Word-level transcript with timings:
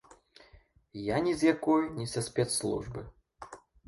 Я 1.15 1.19
ні 1.27 1.33
з 1.41 1.47
якой 1.55 1.83
не 1.97 2.05
са 2.13 2.23
спецслужбы. 2.29 3.05